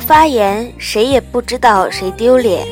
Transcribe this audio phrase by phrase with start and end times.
[0.00, 2.66] 不发言，谁也不知道谁丢脸。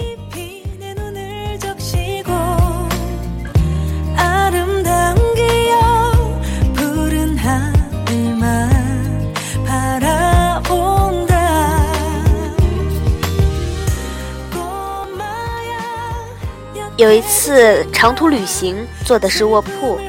[16.97, 18.75] 有一次长途旅行，
[19.05, 20.01] 坐的是卧铺，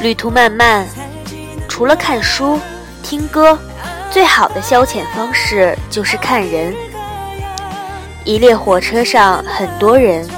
[0.00, 0.86] 旅途漫漫，
[1.68, 2.56] 除了看书、
[3.02, 3.58] 听歌，
[4.10, 6.74] 最好的消遣方式就是看人。
[8.24, 10.28] 一列火车上很多人，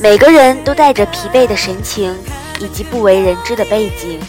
[0.00, 2.16] 每个人都带着疲惫的神情
[2.60, 4.20] 以及不为人知的背景，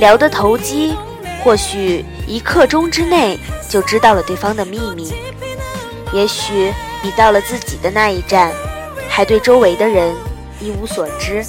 [0.00, 0.96] 聊得投机，
[1.42, 5.14] 或许一刻钟之内就知道了对方的秘密。
[6.12, 6.72] 也许
[7.02, 8.52] 你到了自己的那一站。
[9.06, 10.12] 还对周围的人
[10.58, 11.44] 一无所知，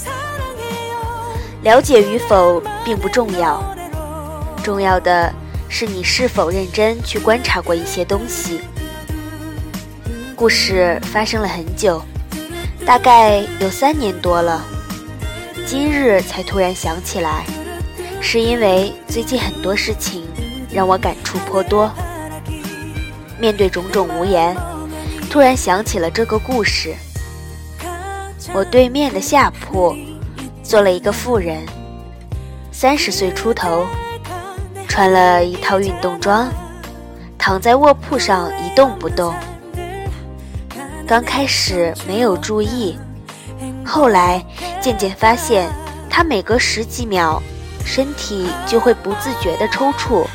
[1.63, 3.59] 了解与否并不重要，
[4.61, 5.33] 重要的
[5.77, 8.61] 是你是否认真去观察过一些东西。
[10.33, 12.01] 故事发生了很久，
[12.85, 14.65] 大概有三年多了，
[15.67, 17.45] 今日才突然想起来，
[18.21, 20.23] 是因为最近很多事情
[20.71, 21.91] 让我感触颇多。
[23.37, 24.55] 面对种种无言，
[25.29, 26.95] 突然想起了这个故事。
[28.53, 29.93] 我对面的下铺
[30.63, 31.65] 坐了一个妇人，
[32.71, 33.85] 三十岁出头，
[34.95, 36.49] 穿了一套运动装，
[37.37, 39.35] 躺在卧铺上一动不动。
[41.05, 42.97] 刚开始没有注意，
[43.85, 44.41] 后来
[44.79, 45.69] 渐渐发现，
[46.09, 47.43] 他每隔十几秒，
[47.83, 50.25] 身体就会不自觉地抽搐，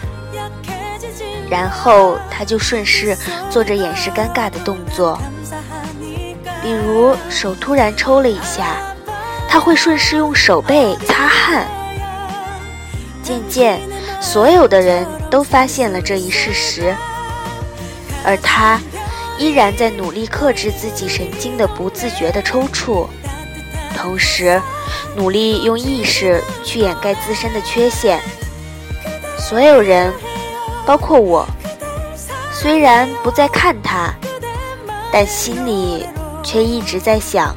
[1.49, 3.17] 然后他就顺势
[3.49, 5.19] 做着掩饰尴尬的动作。
[6.63, 8.77] 比如手突然抽了一下，
[9.49, 11.67] 他会顺势用手背擦汗。
[13.23, 13.81] 渐渐，
[14.21, 16.95] 所有的人都发现了这一事实，
[18.25, 18.81] 而他
[19.39, 23.09] 依然在努力克制自己神经的不自觉的抽搐，
[23.97, 24.61] 同时
[25.17, 28.21] 努力用意识去掩盖自身的缺陷。
[29.39, 30.13] 所有人，
[30.87, 31.47] 包括我，
[32.53, 34.15] 虽然不再看他，
[35.13, 36.07] 但心里。
[36.43, 37.55] 却一直在想，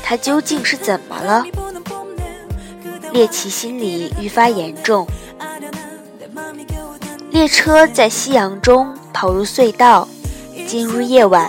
[0.00, 1.44] 他究竟是怎么了？
[3.12, 5.04] 猎奇心理愈发严重。
[7.38, 10.08] 列车在夕阳中跑入隧道，
[10.66, 11.48] 进入夜晚。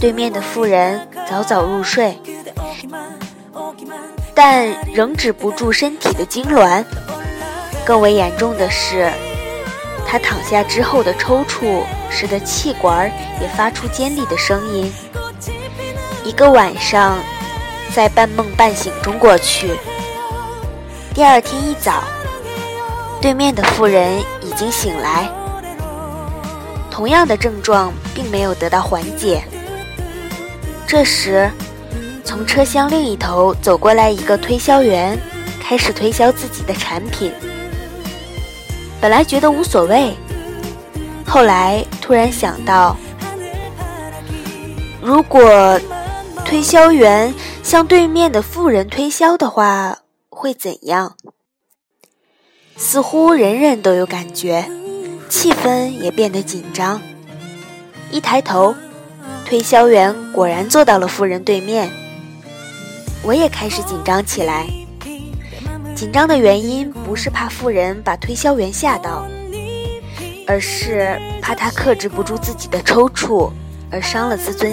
[0.00, 2.16] 对面的妇人早早入睡，
[4.32, 6.84] 但仍止不住身体的痉挛。
[7.84, 9.10] 更为严重的是。
[10.06, 13.10] 他躺下之后的抽搐，使得气管
[13.40, 14.92] 也发出尖利的声音。
[16.22, 17.18] 一个晚上，
[17.92, 19.76] 在半梦半醒中过去。
[21.12, 22.04] 第二天一早，
[23.24, 25.26] 对面的妇人已经醒来，
[26.90, 29.42] 同样的症状并没有得到缓解。
[30.86, 31.50] 这时，
[32.22, 35.18] 从车厢另一头走过来一个推销员，
[35.58, 37.32] 开始推销自己的产品。
[39.00, 40.14] 本来觉得无所谓，
[41.26, 42.94] 后来突然想到，
[45.00, 45.80] 如果
[46.44, 51.16] 推销员向对面的妇人推销的话，会怎样？
[52.76, 54.64] 似乎人人都有感觉，
[55.28, 57.00] 气氛也变得紧张。
[58.10, 58.74] 一抬头，
[59.44, 61.88] 推销员果然坐到了富人对面，
[63.22, 64.66] 我也开始紧张起来。
[65.94, 69.24] 紧张的原因不是怕妇人把推销员吓到，
[70.46, 73.50] 而是怕他克制不住自己的抽搐
[73.90, 74.72] 而伤了自尊。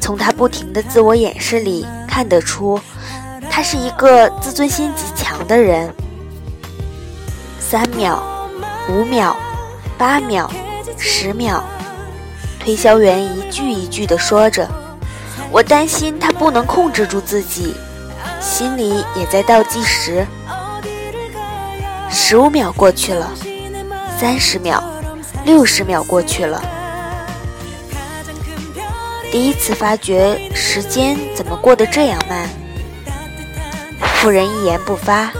[0.00, 2.80] 从他不停的自我掩饰里看得出，
[3.50, 5.92] 他是一个自尊心极强的人。
[7.70, 8.20] 三秒，
[8.88, 9.36] 五秒，
[9.96, 10.50] 八秒，
[10.98, 11.62] 十秒，
[12.58, 14.68] 推销员一句一句地说着，
[15.52, 17.76] 我担心他不能控制住自己。
[18.40, 20.26] 心里也在倒计时，
[22.10, 23.30] 十五秒过去了，
[24.18, 24.82] 三十秒，
[25.44, 26.60] 六十秒过去了。
[29.30, 32.48] 第一次发觉时间怎么过得这样慢。
[34.16, 35.30] 妇人一言不发，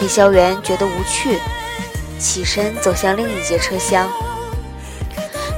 [0.00, 1.38] 推销员觉得无趣，
[2.18, 4.10] 起身走向另一节车厢。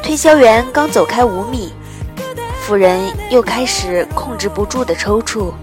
[0.02, 1.72] 推销员刚走开五米，
[2.60, 3.00] 妇人
[3.30, 5.54] 又开始控制不住的抽搐。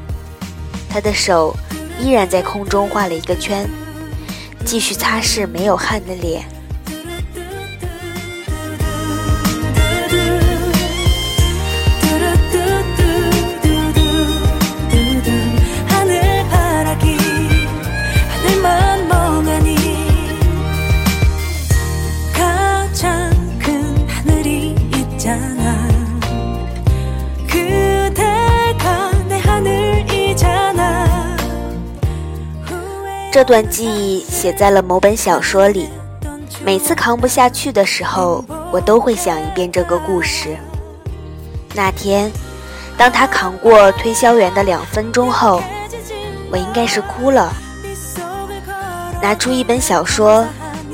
[0.90, 1.54] 她的手
[2.00, 3.70] 依然在空中画了一个圈，
[4.64, 6.46] 继续擦拭没有汗的脸。
[33.40, 35.88] 这段记忆写在了某本小说里。
[36.62, 40.58] 每次扛不下去的时候，我都会想一遍这个故事。
[41.74, 42.30] 那天，
[42.98, 45.64] 当他扛过推销员的两分钟后，
[46.52, 47.50] 我应该是哭了，
[49.22, 50.46] 拿出一本小说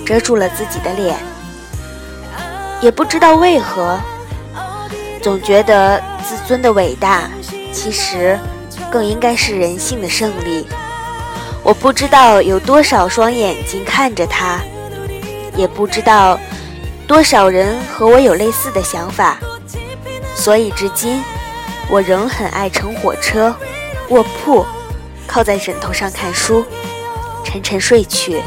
[0.05, 1.17] 遮住了自己的脸。
[2.79, 3.99] 也不知道为何，
[5.19, 7.23] 总觉得自尊的伟大，
[7.73, 8.39] 其实
[8.91, 10.67] 更应该是人性的胜利。
[11.65, 14.61] 我不知道有多少双眼睛看着他。
[15.57, 16.37] 也不知道
[17.07, 19.39] 多少人和我有类似的想法，
[20.35, 21.23] 所以至今
[21.89, 23.55] 我仍很爱乘火车、
[24.09, 24.65] 卧铺，
[25.25, 26.65] 靠在枕头上看书，
[27.45, 28.43] 沉沉睡去，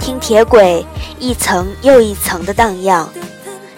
[0.00, 0.84] 听铁轨
[1.20, 3.08] 一层又一层的荡漾，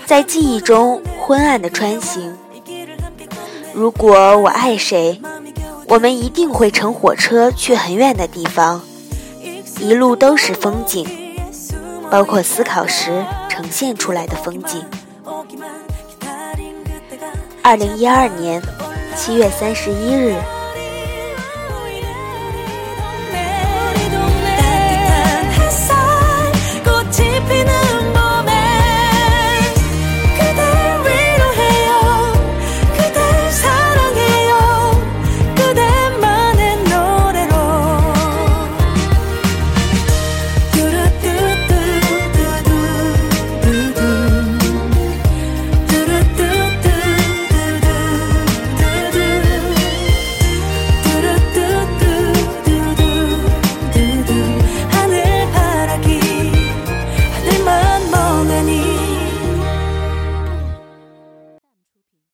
[0.06, 2.35] 在记忆中昏暗的穿行。
[3.75, 5.21] 如果我爱谁，
[5.88, 8.83] 我们一定会乘火车去很远的地方，
[9.81, 11.06] 一路都是风景。
[12.11, 14.85] 包括思考时呈现出来的风景。
[17.62, 18.62] 二零一二年
[19.17, 20.37] 七月三十一日。